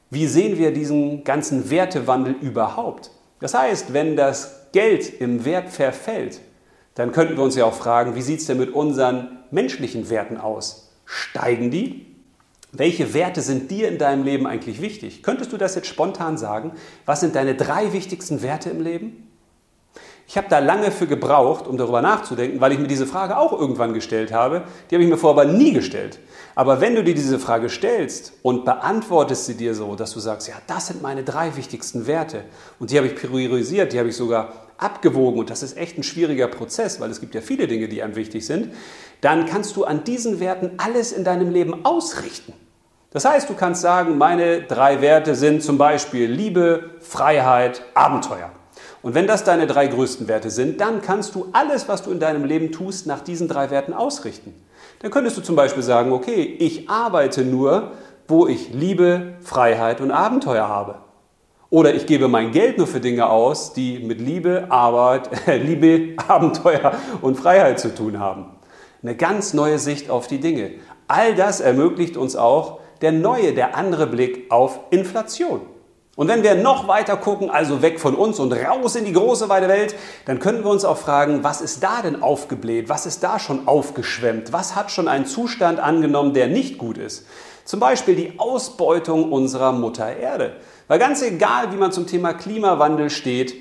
wie 0.10 0.28
sehen 0.28 0.58
wir 0.58 0.72
diesen 0.72 1.24
ganzen 1.24 1.70
Wertewandel 1.70 2.36
überhaupt? 2.40 3.12
Das 3.40 3.54
heißt, 3.54 3.94
wenn 3.94 4.16
das 4.16 4.68
Geld 4.72 5.22
im 5.22 5.46
Wert 5.46 5.70
verfällt, 5.70 6.40
dann 6.96 7.12
könnten 7.12 7.38
wir 7.38 7.44
uns 7.44 7.56
ja 7.56 7.66
auch 7.66 7.74
fragen, 7.74 8.16
wie 8.16 8.22
sieht 8.22 8.40
es 8.40 8.48
denn 8.48 8.58
mit 8.58 8.74
unseren 8.74 9.40
menschlichen 9.52 10.10
Werten 10.10 10.38
aus? 10.38 10.92
Steigen 11.06 11.70
die? 11.70 12.06
Welche 12.72 13.14
Werte 13.14 13.42
sind 13.42 13.70
dir 13.72 13.88
in 13.88 13.98
deinem 13.98 14.24
Leben 14.24 14.48
eigentlich 14.48 14.82
wichtig? 14.82 15.24
Könntest 15.24 15.54
du 15.54 15.58
das 15.58 15.75
jetzt 15.75 15.88
spontan 15.88 16.38
sagen? 16.38 16.72
Was 17.06 17.20
sind 17.20 17.36
deine 17.36 17.56
drei 17.56 17.94
wichtigsten 17.94 18.42
Werte 18.42 18.70
im 18.70 18.82
Leben? 18.82 19.28
Ich 20.27 20.38
habe 20.38 20.48
da 20.50 20.60
lange 20.60 20.91
für 20.91 21.05
gebraucht, 21.05 21.67
um 21.67 21.77
darüber 21.77 22.01
nachzudenken, 22.01 22.60
weil 22.60 22.72
ich 22.72 22.79
mir 22.79 22.88
diese 22.88 23.05
Frage 23.05 23.38
auch 23.38 23.53
irgendwann 23.53 23.94
gestellt 23.94 24.34
habe. 24.34 24.63
Die 24.89 24.96
habe 24.96 25.03
ich 25.03 25.10
mir 25.10 25.17
vorher 25.17 25.44
aber 25.44 25.51
nie 25.51 25.72
gestellt. 25.72 26.20
Aber 26.55 26.82
wenn 26.82 26.96
du 26.96 27.03
dir 27.03 27.13
diese 27.13 27.38
Frage 27.38 27.70
stellst 27.70 28.34
und 28.41 28.65
beantwortest 28.65 29.46
sie 29.46 29.55
dir 29.55 29.75
so, 29.75 29.96
dass 29.96 30.13
du 30.13 30.20
sagst, 30.20 30.48
ja, 30.48 30.55
das 30.67 30.88
sind 30.88 31.01
meine 31.01 31.24
drei 31.24 31.55
wichtigsten 31.55 32.08
Werte 32.08 32.46
und 32.79 32.91
die 32.91 32.98
habe 32.98 33.08
ich 33.08 33.15
priorisiert, 33.15 33.94
die 33.94 34.00
habe 34.00 34.10
ich 34.10 34.15
sogar 34.15 34.53
abgewogen 34.77 35.39
und 35.39 35.50
das 35.50 35.63
ist 35.63 35.77
echt 35.77 35.98
ein 35.98 36.03
schwieriger 36.03 36.48
Prozess, 36.48 37.00
weil 37.00 37.12
es 37.12 37.20
gibt 37.20 37.36
ja 37.36 37.41
viele 37.41 37.67
Dinge, 37.67 37.88
die 37.88 38.01
einem 38.01 38.15
wichtig 38.15 38.46
sind, 38.46 38.74
dann 39.22 39.46
kannst 39.46 39.75
du 39.75 39.84
an 39.84 40.03
diesen 40.05 40.39
Werten 40.39 40.72
alles 40.77 41.12
in 41.12 41.24
deinem 41.24 41.51
Leben 41.51 41.86
ausrichten. 41.86 42.53
Das 43.12 43.25
heißt, 43.25 43.50
du 43.50 43.53
kannst 43.53 43.82
sagen, 43.82 44.17
meine 44.17 44.63
drei 44.63 45.01
Werte 45.01 45.36
sind 45.36 45.63
zum 45.63 45.77
Beispiel 45.77 46.29
Liebe, 46.29 46.91
Freiheit, 47.00 47.82
Abenteuer. 47.94 48.51
Und 49.06 49.14
wenn 49.14 49.28
das 49.28 49.44
deine 49.44 49.68
drei 49.68 49.86
größten 49.86 50.28
Werte 50.28 50.50
sind, 50.50 50.82
dann 50.82 51.00
kannst 51.00 51.36
du 51.36 51.50
alles, 51.54 51.88
was 51.88 52.02
du 52.02 52.10
in 52.10 52.20
deinem 52.20 52.44
Leben 52.44 52.72
tust, 52.72 53.06
nach 53.06 53.22
diesen 53.22 53.48
drei 53.48 53.70
Werten 53.70 53.94
ausrichten. 53.94 54.52
Dann 54.98 55.12
könntest 55.12 55.38
du 55.38 55.42
zum 55.42 55.56
Beispiel 55.56 55.84
sagen, 55.84 56.12
okay, 56.12 56.42
ich 56.42 56.90
arbeite 56.90 57.46
nur, 57.46 57.92
wo 58.28 58.48
ich 58.48 58.74
Liebe, 58.74 59.36
Freiheit 59.42 60.02
und 60.02 60.10
Abenteuer 60.10 60.68
habe. 60.68 60.96
Oder 61.70 61.94
ich 61.94 62.08
gebe 62.08 62.28
mein 62.28 62.52
Geld 62.52 62.80
nur 62.80 62.88
für 62.88 63.00
Dinge 63.00 63.30
aus, 63.30 63.74
die 63.74 64.00
mit 64.00 64.20
Liebe, 64.20 64.66
Arbeit, 64.70 65.48
äh, 65.48 65.58
Liebe, 65.64 66.20
Abenteuer 66.28 66.94
und 67.22 67.36
Freiheit 67.36 67.80
zu 67.80 67.94
tun 67.94 68.18
haben. 68.18 68.56
Eine 69.04 69.16
ganz 69.16 69.54
neue 69.54 69.78
Sicht 69.78 70.10
auf 70.10 70.26
die 70.26 70.40
Dinge. 70.40 70.72
All 71.08 71.36
das 71.36 71.62
ermöglicht 71.62 72.18
uns 72.18 72.36
auch 72.36 72.80
der 73.02 73.12
neue, 73.12 73.54
der 73.54 73.78
andere 73.78 74.08
Blick 74.08 74.50
auf 74.50 74.80
Inflation. 74.90 75.62
Und 76.15 76.29
wenn 76.29 76.43
wir 76.43 76.55
noch 76.55 76.88
weiter 76.88 77.17
gucken, 77.17 77.50
also 77.50 77.81
weg 77.81 78.00
von 78.00 78.15
uns 78.15 78.39
und 78.39 78.53
raus 78.53 78.95
in 78.95 79.03
die 79.03 79.12
große 79.12 79.50
weite 79.50 79.67
Welt, 79.67 79.95
dann 80.25 80.39
können 80.39 80.63
wir 80.63 80.72
uns 80.72 80.86
auch 80.86 80.98
fragen, 80.98 81.43
was 81.43 81.60
ist 81.60 81.84
da 81.84 82.01
denn 82.01 82.24
aufgebläht? 82.24 82.88
Was 82.88 83.05
ist 83.05 83.22
da 83.22 83.38
schon 83.38 83.67
aufgeschwemmt? 83.67 84.53
Was 84.53 84.75
hat 84.75 84.91
schon 84.91 85.10
einen 85.10 85.25
Zustand 85.25 85.79
angenommen, 85.79 86.34
der 86.34 86.48
nicht 86.48 86.77
gut 86.77 86.98
ist? 86.98 87.25
Zum 87.65 87.81
Beispiel 87.81 88.15
die 88.15 88.39
Ausbeutung 88.39 89.31
unserer 89.31 89.74
Mutter 89.74 90.15
Erde. 90.15 90.55
Weil 90.88 91.00
ganz 91.00 91.22
egal, 91.22 91.74
wie 91.74 91.77
man 91.77 91.91
zum 91.91 92.07
Thema 92.07 92.34
Klimawandel 92.34 93.10
steht, 93.10 93.55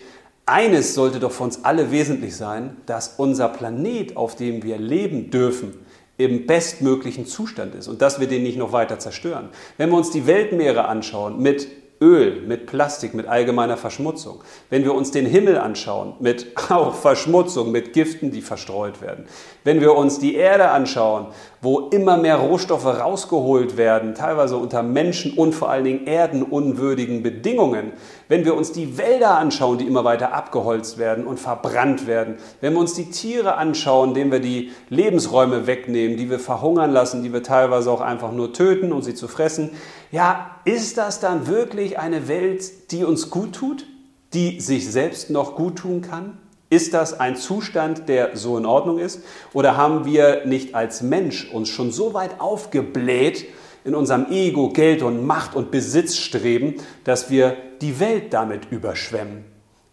eines 0.46 0.94
sollte 0.94 1.18
doch 1.18 1.32
für 1.32 1.44
uns 1.44 1.64
alle 1.64 1.90
wesentlich 1.90 2.36
sein, 2.36 2.76
dass 2.86 3.14
unser 3.16 3.48
Planet, 3.48 4.16
auf 4.16 4.36
dem 4.36 4.62
wir 4.62 4.78
leben 4.78 5.30
dürfen, 5.30 5.74
im 6.18 6.46
bestmöglichen 6.46 7.26
Zustand 7.26 7.74
ist 7.74 7.88
und 7.88 8.00
dass 8.00 8.20
wir 8.20 8.28
den 8.28 8.44
nicht 8.44 8.58
noch 8.58 8.70
weiter 8.70 9.00
zerstören. 9.00 9.48
Wenn 9.78 9.90
wir 9.90 9.96
uns 9.96 10.10
die 10.10 10.28
Weltmeere 10.28 10.86
anschauen 10.86 11.40
mit 11.40 11.66
Öl, 12.04 12.42
mit 12.46 12.66
Plastik, 12.66 13.14
mit 13.14 13.26
allgemeiner 13.26 13.78
Verschmutzung. 13.78 14.44
Wenn 14.68 14.84
wir 14.84 14.92
uns 14.94 15.10
den 15.10 15.24
Himmel 15.24 15.56
anschauen, 15.56 16.12
mit 16.20 16.52
auch 16.70 16.94
Verschmutzung, 16.94 17.72
mit 17.72 17.94
Giften, 17.94 18.30
die 18.30 18.42
verstreut 18.42 19.00
werden. 19.00 19.24
Wenn 19.64 19.80
wir 19.80 19.94
uns 19.96 20.18
die 20.18 20.34
Erde 20.34 20.68
anschauen, 20.68 21.28
wo 21.62 21.88
immer 21.88 22.18
mehr 22.18 22.36
Rohstoffe 22.36 22.84
rausgeholt 22.84 23.78
werden, 23.78 24.14
teilweise 24.14 24.58
unter 24.58 24.82
Menschen 24.82 25.32
und 25.32 25.54
vor 25.54 25.70
allen 25.70 25.84
Dingen 25.84 26.06
erdenunwürdigen 26.06 27.22
Bedingungen. 27.22 27.92
Wenn 28.28 28.44
wir 28.44 28.54
uns 28.54 28.72
die 28.72 28.96
Wälder 28.96 29.36
anschauen, 29.36 29.78
die 29.78 29.86
immer 29.86 30.04
weiter 30.04 30.32
abgeholzt 30.32 30.98
werden 30.98 31.26
und 31.26 31.38
verbrannt 31.38 32.06
werden. 32.06 32.36
Wenn 32.60 32.72
wir 32.72 32.80
uns 32.80 32.94
die 32.94 33.10
Tiere 33.10 33.56
anschauen, 33.56 34.14
denen 34.14 34.32
wir 34.32 34.40
die 34.40 34.72
Lebensräume 34.88 35.66
wegnehmen, 35.66 36.16
die 36.16 36.30
wir 36.30 36.38
verhungern 36.38 36.92
lassen, 36.92 37.22
die 37.22 37.32
wir 37.32 37.42
teilweise 37.42 37.90
auch 37.90 38.00
einfach 38.00 38.32
nur 38.32 38.52
töten, 38.52 38.92
um 38.92 39.02
sie 39.02 39.14
zu 39.14 39.28
fressen. 39.28 39.70
Ja, 40.10 40.50
ist 40.64 40.96
das 40.96 41.20
dann 41.20 41.46
wirklich 41.46 41.98
eine 41.98 42.28
Welt, 42.28 42.92
die 42.92 43.04
uns 43.04 43.30
gut 43.30 43.54
tut? 43.54 43.86
Die 44.32 44.60
sich 44.60 44.90
selbst 44.90 45.30
noch 45.30 45.54
gut 45.54 45.76
tun 45.76 46.00
kann? 46.00 46.38
Ist 46.70 46.94
das 46.94 47.20
ein 47.20 47.36
Zustand, 47.36 48.08
der 48.08 48.36
so 48.36 48.56
in 48.56 48.66
Ordnung 48.66 48.98
ist? 48.98 49.20
Oder 49.52 49.76
haben 49.76 50.06
wir 50.06 50.44
nicht 50.46 50.74
als 50.74 51.02
Mensch 51.02 51.52
uns 51.52 51.68
schon 51.68 51.92
so 51.92 52.14
weit 52.14 52.40
aufgebläht 52.40 53.46
in 53.84 53.94
unserem 53.94 54.26
Ego, 54.30 54.70
Geld 54.70 55.02
und 55.02 55.24
Macht 55.26 55.54
und 55.54 55.70
Besitz 55.70 56.16
streben, 56.16 56.76
dass 57.04 57.30
wir 57.30 57.56
die 57.80 58.00
Welt 58.00 58.32
damit 58.32 58.70
überschwemmen? 58.70 59.44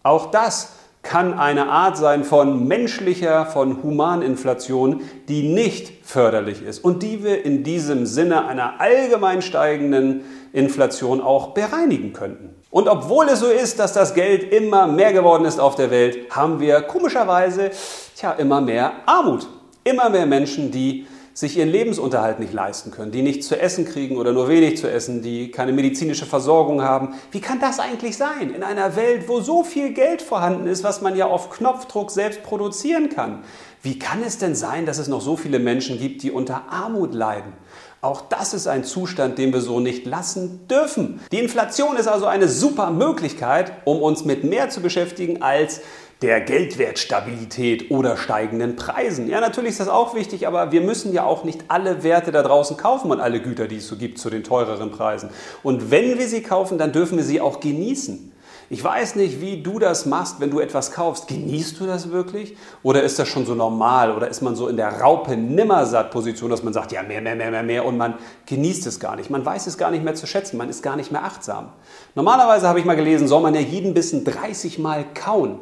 Auch 0.02 0.30
das 0.30 0.72
kann 1.02 1.34
eine 1.34 1.68
Art 1.68 1.96
sein 1.96 2.24
von 2.24 2.66
menschlicher, 2.66 3.46
von 3.46 3.82
Humaninflation, 3.82 5.02
die 5.28 5.42
nicht 5.42 6.06
förderlich 6.06 6.62
ist 6.62 6.84
und 6.84 7.02
die 7.02 7.24
wir 7.24 7.44
in 7.44 7.64
diesem 7.64 8.06
Sinne 8.06 8.46
einer 8.46 8.80
allgemein 8.80 9.42
steigenden 9.42 10.22
Inflation 10.52 11.20
auch 11.20 11.48
bereinigen 11.48 12.12
könnten. 12.12 12.54
Und 12.70 12.88
obwohl 12.88 13.28
es 13.28 13.40
so 13.40 13.48
ist, 13.48 13.78
dass 13.78 13.92
das 13.92 14.14
Geld 14.14 14.52
immer 14.52 14.86
mehr 14.86 15.12
geworden 15.12 15.44
ist 15.44 15.58
auf 15.58 15.74
der 15.74 15.90
Welt, 15.90 16.30
haben 16.30 16.60
wir 16.60 16.80
komischerweise 16.82 17.70
tja, 18.16 18.32
immer 18.32 18.60
mehr 18.60 18.92
Armut. 19.06 19.48
Immer 19.84 20.10
mehr 20.10 20.26
Menschen, 20.26 20.70
die 20.70 21.06
sich 21.34 21.56
ihren 21.56 21.68
Lebensunterhalt 21.68 22.40
nicht 22.40 22.52
leisten 22.52 22.90
können, 22.90 23.10
die 23.10 23.22
nichts 23.22 23.48
zu 23.48 23.58
essen 23.58 23.84
kriegen 23.86 24.16
oder 24.16 24.32
nur 24.32 24.48
wenig 24.48 24.78
zu 24.78 24.90
essen, 24.90 25.22
die 25.22 25.50
keine 25.50 25.72
medizinische 25.72 26.26
Versorgung 26.26 26.82
haben. 26.82 27.14
Wie 27.30 27.40
kann 27.40 27.58
das 27.58 27.80
eigentlich 27.80 28.16
sein 28.16 28.52
in 28.54 28.62
einer 28.62 28.96
Welt, 28.96 29.28
wo 29.28 29.40
so 29.40 29.64
viel 29.64 29.92
Geld 29.94 30.20
vorhanden 30.20 30.66
ist, 30.66 30.84
was 30.84 31.00
man 31.00 31.16
ja 31.16 31.26
auf 31.26 31.50
Knopfdruck 31.50 32.10
selbst 32.10 32.42
produzieren 32.42 33.08
kann? 33.08 33.44
Wie 33.82 33.98
kann 33.98 34.22
es 34.22 34.38
denn 34.38 34.54
sein, 34.54 34.86
dass 34.86 34.98
es 34.98 35.08
noch 35.08 35.20
so 35.20 35.36
viele 35.36 35.58
Menschen 35.58 35.98
gibt, 35.98 36.22
die 36.22 36.30
unter 36.30 36.70
Armut 36.70 37.14
leiden? 37.14 37.52
Auch 38.00 38.22
das 38.22 38.52
ist 38.52 38.66
ein 38.66 38.82
Zustand, 38.82 39.38
den 39.38 39.52
wir 39.52 39.60
so 39.60 39.78
nicht 39.78 40.06
lassen 40.06 40.66
dürfen. 40.66 41.20
Die 41.30 41.38
Inflation 41.38 41.96
ist 41.96 42.08
also 42.08 42.26
eine 42.26 42.48
super 42.48 42.90
Möglichkeit, 42.90 43.72
um 43.84 44.02
uns 44.02 44.24
mit 44.24 44.42
mehr 44.42 44.70
zu 44.70 44.80
beschäftigen 44.80 45.40
als 45.40 45.80
der 46.22 46.40
Geldwertstabilität 46.40 47.90
oder 47.90 48.16
steigenden 48.16 48.76
Preisen. 48.76 49.28
Ja, 49.28 49.40
natürlich 49.40 49.72
ist 49.72 49.80
das 49.80 49.88
auch 49.88 50.14
wichtig, 50.14 50.46
aber 50.46 50.70
wir 50.72 50.80
müssen 50.80 51.12
ja 51.12 51.24
auch 51.24 51.44
nicht 51.44 51.64
alle 51.68 52.02
Werte 52.04 52.30
da 52.30 52.42
draußen 52.42 52.76
kaufen 52.76 53.10
und 53.10 53.20
alle 53.20 53.40
Güter, 53.40 53.66
die 53.66 53.76
es 53.76 53.88
so 53.88 53.96
gibt, 53.96 54.18
zu 54.18 54.30
den 54.30 54.44
teureren 54.44 54.92
Preisen. 54.92 55.30
Und 55.62 55.90
wenn 55.90 56.18
wir 56.18 56.28
sie 56.28 56.42
kaufen, 56.42 56.78
dann 56.78 56.92
dürfen 56.92 57.18
wir 57.18 57.24
sie 57.24 57.40
auch 57.40 57.60
genießen. 57.60 58.32
Ich 58.72 58.82
weiß 58.82 59.16
nicht, 59.16 59.42
wie 59.42 59.62
du 59.62 59.78
das 59.78 60.06
machst, 60.06 60.40
wenn 60.40 60.50
du 60.50 60.58
etwas 60.58 60.92
kaufst. 60.92 61.28
Genießt 61.28 61.78
du 61.78 61.86
das 61.86 62.10
wirklich? 62.10 62.56
Oder 62.82 63.02
ist 63.02 63.18
das 63.18 63.28
schon 63.28 63.44
so 63.44 63.54
normal? 63.54 64.16
Oder 64.16 64.28
ist 64.28 64.40
man 64.40 64.56
so 64.56 64.66
in 64.68 64.78
der 64.78 64.98
Raupe-Nimmersatt-Position, 64.98 66.48
dass 66.48 66.62
man 66.62 66.72
sagt, 66.72 66.90
ja, 66.90 67.02
mehr, 67.02 67.20
mehr, 67.20 67.36
mehr, 67.36 67.50
mehr, 67.50 67.62
mehr 67.62 67.84
und 67.84 67.98
man 67.98 68.14
genießt 68.46 68.86
es 68.86 68.98
gar 68.98 69.16
nicht. 69.16 69.28
Man 69.28 69.44
weiß 69.44 69.66
es 69.66 69.76
gar 69.76 69.90
nicht 69.90 70.02
mehr 70.02 70.14
zu 70.14 70.26
schätzen. 70.26 70.56
Man 70.56 70.70
ist 70.70 70.82
gar 70.82 70.96
nicht 70.96 71.12
mehr 71.12 71.22
achtsam. 71.22 71.68
Normalerweise 72.14 72.66
habe 72.66 72.78
ich 72.78 72.86
mal 72.86 72.96
gelesen, 72.96 73.28
soll 73.28 73.42
man 73.42 73.54
ja 73.54 73.60
jeden 73.60 73.92
Bissen 73.92 74.24
30 74.24 74.78
Mal 74.78 75.04
kauen. 75.12 75.58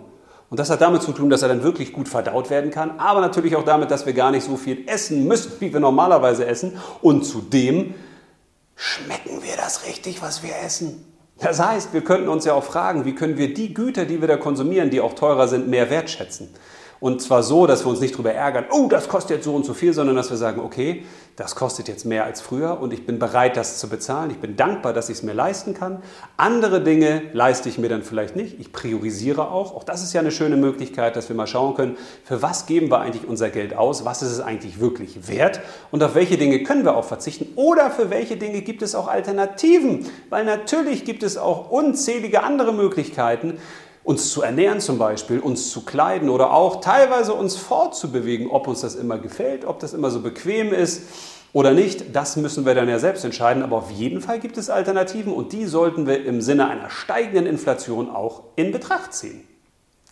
Und 0.50 0.58
das 0.58 0.68
hat 0.68 0.80
damit 0.80 1.02
zu 1.02 1.12
tun, 1.12 1.30
dass 1.30 1.42
er 1.42 1.48
dann 1.48 1.62
wirklich 1.62 1.92
gut 1.92 2.08
verdaut 2.08 2.50
werden 2.50 2.72
kann, 2.72 2.98
aber 2.98 3.20
natürlich 3.20 3.54
auch 3.54 3.64
damit, 3.64 3.92
dass 3.92 4.04
wir 4.04 4.12
gar 4.12 4.32
nicht 4.32 4.44
so 4.44 4.56
viel 4.56 4.82
essen 4.88 5.28
müssen, 5.28 5.52
wie 5.60 5.72
wir 5.72 5.78
normalerweise 5.78 6.44
essen. 6.44 6.76
Und 7.00 7.24
zudem 7.24 7.94
schmecken 8.74 9.44
wir 9.44 9.56
das 9.56 9.86
richtig, 9.86 10.20
was 10.22 10.42
wir 10.42 10.50
essen. 10.64 11.06
Das 11.38 11.60
heißt, 11.60 11.94
wir 11.94 12.02
könnten 12.02 12.28
uns 12.28 12.44
ja 12.44 12.54
auch 12.54 12.64
fragen, 12.64 13.04
wie 13.04 13.14
können 13.14 13.38
wir 13.38 13.54
die 13.54 13.72
Güter, 13.72 14.04
die 14.04 14.20
wir 14.20 14.26
da 14.28 14.36
konsumieren, 14.36 14.90
die 14.90 15.00
auch 15.00 15.14
teurer 15.14 15.46
sind, 15.46 15.68
mehr 15.68 15.88
wertschätzen. 15.88 16.48
Und 17.00 17.22
zwar 17.22 17.42
so, 17.42 17.66
dass 17.66 17.84
wir 17.84 17.90
uns 17.90 18.00
nicht 18.00 18.14
darüber 18.14 18.32
ärgern, 18.32 18.66
oh, 18.70 18.86
das 18.88 19.08
kostet 19.08 19.38
jetzt 19.38 19.44
so 19.44 19.54
und 19.54 19.64
so 19.64 19.72
viel, 19.72 19.94
sondern 19.94 20.16
dass 20.16 20.28
wir 20.28 20.36
sagen, 20.36 20.60
okay, 20.60 21.04
das 21.34 21.54
kostet 21.54 21.88
jetzt 21.88 22.04
mehr 22.04 22.24
als 22.24 22.42
früher 22.42 22.78
und 22.78 22.92
ich 22.92 23.06
bin 23.06 23.18
bereit, 23.18 23.56
das 23.56 23.78
zu 23.78 23.88
bezahlen. 23.88 24.30
Ich 24.30 24.36
bin 24.36 24.56
dankbar, 24.56 24.92
dass 24.92 25.08
ich 25.08 25.18
es 25.18 25.22
mir 25.22 25.32
leisten 25.32 25.72
kann. 25.72 26.02
Andere 26.36 26.82
Dinge 26.82 27.22
leiste 27.32 27.70
ich 27.70 27.78
mir 27.78 27.88
dann 27.88 28.02
vielleicht 28.02 28.36
nicht. 28.36 28.60
Ich 28.60 28.74
priorisiere 28.74 29.50
auch. 29.50 29.74
Auch 29.74 29.84
das 29.84 30.02
ist 30.02 30.12
ja 30.12 30.20
eine 30.20 30.32
schöne 30.32 30.56
Möglichkeit, 30.56 31.16
dass 31.16 31.30
wir 31.30 31.36
mal 31.36 31.46
schauen 31.46 31.74
können, 31.74 31.96
für 32.24 32.42
was 32.42 32.66
geben 32.66 32.90
wir 32.90 33.00
eigentlich 33.00 33.26
unser 33.26 33.48
Geld 33.48 33.74
aus? 33.74 34.04
Was 34.04 34.20
ist 34.20 34.32
es 34.32 34.40
eigentlich 34.40 34.80
wirklich 34.80 35.26
wert? 35.28 35.60
Und 35.90 36.02
auf 36.02 36.14
welche 36.14 36.36
Dinge 36.36 36.62
können 36.62 36.84
wir 36.84 36.94
auch 36.94 37.06
verzichten? 37.06 37.46
Oder 37.56 37.90
für 37.90 38.10
welche 38.10 38.36
Dinge 38.36 38.60
gibt 38.60 38.82
es 38.82 38.94
auch 38.94 39.08
Alternativen? 39.08 40.04
Weil 40.28 40.44
natürlich 40.44 41.06
gibt 41.06 41.22
es 41.22 41.38
auch 41.38 41.70
unzählige 41.70 42.42
andere 42.42 42.74
Möglichkeiten, 42.74 43.56
uns 44.02 44.30
zu 44.30 44.42
ernähren 44.42 44.80
zum 44.80 44.98
Beispiel, 44.98 45.40
uns 45.40 45.70
zu 45.70 45.84
kleiden 45.84 46.30
oder 46.30 46.52
auch 46.52 46.80
teilweise 46.80 47.34
uns 47.34 47.56
fortzubewegen, 47.56 48.48
ob 48.48 48.66
uns 48.66 48.80
das 48.80 48.94
immer 48.94 49.18
gefällt, 49.18 49.64
ob 49.64 49.78
das 49.78 49.92
immer 49.92 50.10
so 50.10 50.20
bequem 50.20 50.72
ist 50.72 51.02
oder 51.52 51.72
nicht, 51.72 52.14
das 52.14 52.36
müssen 52.36 52.64
wir 52.64 52.74
dann 52.74 52.88
ja 52.88 52.98
selbst 52.98 53.24
entscheiden. 53.24 53.62
Aber 53.62 53.76
auf 53.76 53.90
jeden 53.90 54.20
Fall 54.20 54.38
gibt 54.38 54.56
es 54.56 54.70
Alternativen 54.70 55.32
und 55.32 55.52
die 55.52 55.66
sollten 55.66 56.06
wir 56.06 56.24
im 56.24 56.40
Sinne 56.40 56.68
einer 56.68 56.90
steigenden 56.90 57.46
Inflation 57.46 58.08
auch 58.08 58.44
in 58.56 58.72
Betracht 58.72 59.12
ziehen. 59.12 59.49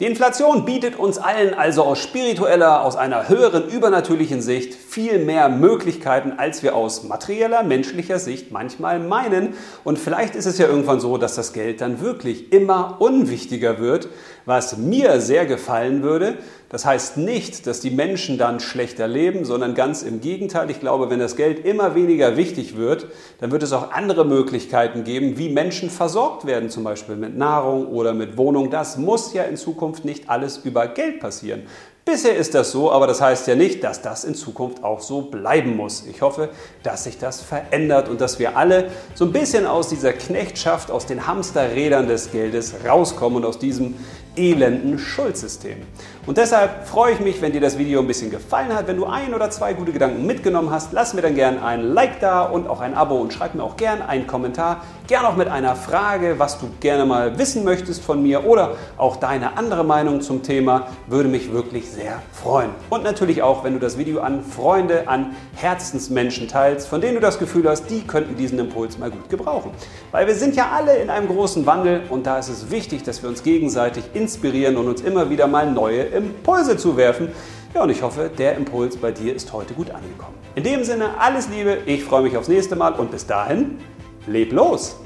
Die 0.00 0.07
Inflation 0.07 0.64
bietet 0.64 0.97
uns 0.97 1.19
allen 1.19 1.55
also 1.55 1.83
aus 1.83 1.99
spiritueller, 1.99 2.85
aus 2.85 2.95
einer 2.95 3.28
höheren 3.28 3.69
übernatürlichen 3.69 4.40
Sicht 4.40 4.73
viel 4.73 5.19
mehr 5.19 5.49
Möglichkeiten, 5.49 6.35
als 6.37 6.62
wir 6.62 6.76
aus 6.76 7.02
materieller, 7.02 7.64
menschlicher 7.64 8.21
Sicht 8.21 8.52
manchmal 8.52 9.00
meinen. 9.00 9.55
Und 9.83 9.99
vielleicht 9.99 10.37
ist 10.37 10.47
es 10.47 10.57
ja 10.57 10.69
irgendwann 10.69 11.00
so, 11.00 11.19
dass 11.19 11.35
das 11.35 11.52
Geld 11.52 11.81
dann 11.81 12.00
wirklich 12.00 12.52
immer 12.52 12.99
unwichtiger 13.00 13.81
wird, 13.81 14.09
was 14.47 14.76
mir 14.76 15.21
sehr 15.21 15.47
gefallen 15.47 16.05
würde, 16.05 16.38
das 16.71 16.85
heißt 16.85 17.17
nicht, 17.17 17.67
dass 17.67 17.81
die 17.81 17.90
Menschen 17.90 18.37
dann 18.37 18.61
schlechter 18.61 19.09
leben, 19.09 19.47
sondern 19.47 19.75
ganz 19.75 20.02
im 20.02 20.21
Gegenteil. 20.21 20.71
Ich 20.71 20.81
glaube, 20.81 21.09
wenn 21.09 21.19
das 21.19 21.35
Geld 21.35 21.64
immer 21.64 21.95
weniger 21.95 22.37
wichtig 22.37 22.76
wird, 22.76 23.07
dann 23.40 23.50
wird 23.50 23.62
es 23.62 23.73
auch 23.73 23.93
andere 23.93 24.26
Möglichkeiten 24.26 25.02
geben, 25.02 25.38
wie 25.38 25.49
Menschen 25.49 25.88
versorgt 25.88 26.45
werden, 26.45 26.69
zum 26.69 26.85
Beispiel 26.85 27.17
mit 27.17 27.38
Nahrung 27.38 27.87
oder 27.87 28.12
mit 28.12 28.37
Wohnung. 28.37 28.69
Das 28.71 28.99
muss 28.99 29.33
ja 29.33 29.45
in 29.45 29.57
Zukunft 29.57 29.88
nicht 30.04 30.28
alles 30.28 30.59
über 30.59 30.88
Geld 30.88 31.21
passieren. 31.21 31.62
Bisher 32.04 32.37
ist 32.37 32.54
das 32.54 32.71
so, 32.71 32.90
aber 32.90 33.07
das 33.07 33.21
heißt 33.21 33.49
ja 33.49 33.54
nicht, 33.54 33.85
dass 33.85 34.00
das 34.00 34.25
in 34.25 34.35
Zukunft 34.35 34.83
auch 34.83 35.00
so 35.00 35.21
bleiben 35.21 35.76
muss. 35.76 36.07
Ich 36.07 36.23
hoffe, 36.23 36.49
dass 36.83 37.04
sich 37.04 37.18
das 37.18 37.42
verändert 37.42 38.09
und 38.09 38.23
dass 38.23 38.38
wir 38.38 38.57
alle 38.57 38.90
so 39.14 39.26
ein 39.26 39.33
bisschen 39.33 39.66
aus 39.66 39.90
dieser 39.90 40.14
Knechtschaft, 40.14 40.90
aus 40.90 41.04
den 41.04 41.26
Hamsterrädern 41.26 42.09
des 42.09 42.33
Geldes 42.33 42.76
rauskommen 42.88 43.37
und 43.37 43.45
aus 43.45 43.59
diesem 43.59 43.95
elenden 44.37 44.99
Schuldsystem. 44.99 45.83
Und 46.29 46.37
deshalb 46.37 46.87
freue 46.87 47.15
ich 47.15 47.21
mich, 47.21 47.41
wenn 47.41 47.53
dir 47.53 47.61
das 47.63 47.79
Video 47.79 48.01
ein 48.01 48.07
bisschen 48.07 48.31
gefallen 48.31 48.75
hat. 48.75 48.87
Wenn 48.87 48.99
du 48.99 49.07
ein 49.07 49.33
oder 49.33 49.49
zwei 49.49 49.73
gute 49.73 49.93
Gedanken 49.93 50.27
mitgenommen 50.27 50.71
hast, 50.71 50.93
lass 50.93 51.15
mir 51.15 51.23
dann 51.23 51.35
gerne 51.35 51.65
ein 51.65 51.81
Like 51.81 52.21
da 52.21 52.43
und 52.43 52.69
auch 52.69 52.81
ein 52.81 52.93
Abo 52.93 53.15
und 53.17 53.33
schreib 53.33 53.55
mir 53.55 53.63
auch 53.63 53.79
gerne 53.79 54.07
einen 54.07 54.27
Kommentar. 54.27 54.83
Gerne 55.07 55.27
auch 55.27 55.37
mit 55.37 55.49
einer 55.49 55.75
Frage, 55.75 56.39
was 56.39 56.61
du 56.61 56.69
gerne 56.81 57.07
mal 57.07 57.39
wissen 57.39 57.65
möchtest 57.65 58.05
von 58.05 58.23
mir 58.23 58.45
oder 58.45 58.73
auch 58.99 59.17
deine 59.17 59.57
andere 59.57 59.85
Meinung 59.85 60.21
zum 60.21 60.43
Thema. 60.43 60.89
Würde 61.07 61.31
mich 61.31 61.51
wirklich 61.51 61.89
sehr 61.89 62.21
freuen. 62.31 62.73
Und 62.91 63.05
natürlich 63.05 63.43
auch, 63.43 63.65
wenn 63.65 63.73
du 63.73 63.79
das 63.79 63.97
Video 63.97 64.21
an 64.21 64.45
Freunde, 64.45 65.09
an 65.09 65.35
Herzensmenschen 65.57 66.47
teilst, 66.47 66.89
von 66.89 67.01
denen 67.01 67.15
du 67.15 67.21
das 67.21 67.39
Gefühl 67.39 67.67
hast, 67.67 67.87
die 67.87 68.03
könnten 68.03 68.37
diesen 68.37 68.59
Impuls 68.59 68.99
mal 68.99 69.11
gut 69.11 69.31
gebrauchen. 69.31 69.71
Weil 70.11 70.27
wir 70.27 70.35
sind 70.35 70.57
ja 70.57 70.73
alle 70.77 70.99
in 70.99 71.09
einem 71.09 71.29
großen 71.29 71.65
Wandel 71.65 72.03
und 72.11 72.27
da 72.27 72.39
ist 72.39 72.51
es 72.51 72.71
wichtig, 72.71 73.03
dass 73.03 73.23
wir 73.23 73.31
uns 73.31 73.43
gegenseitig 73.43 74.05
inspirieren 74.13 74.77
und 74.77 74.89
uns 74.89 75.01
immer 75.01 75.31
wieder 75.31 75.47
mal 75.47 75.73
neue 75.73 76.18
Impulse 76.19 76.77
zu 76.77 76.97
werfen. 76.97 77.31
Ja, 77.75 77.83
und 77.83 77.91
ich 77.91 78.03
hoffe, 78.03 78.31
der 78.37 78.57
Impuls 78.57 78.97
bei 78.97 79.13
dir 79.13 79.35
ist 79.35 79.53
heute 79.53 79.75
gut 79.75 79.91
angekommen. 79.91 80.35
In 80.55 80.65
dem 80.65 80.85
Sinne, 80.85 81.19
alles 81.19 81.49
Liebe, 81.49 81.79
ich 81.87 82.05
freue 82.05 82.23
mich 82.23 82.37
aufs 82.37 82.49
nächste 82.49 82.77
Mal 82.77 82.95
und 82.95 83.11
bis 83.11 83.27
dahin, 83.27 83.79
leb 84.27 84.53
los! 84.53 84.97